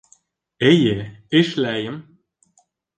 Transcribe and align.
Эйе, 0.69 0.95
эшләйем 1.43 2.03